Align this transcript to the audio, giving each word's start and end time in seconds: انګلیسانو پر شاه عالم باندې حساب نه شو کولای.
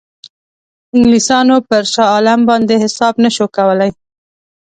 انګلیسانو 0.95 1.57
پر 1.67 1.83
شاه 1.93 2.09
عالم 2.13 2.39
باندې 2.49 2.75
حساب 2.83 3.13
نه 3.23 3.29
شو 3.35 3.45
کولای. 3.55 3.91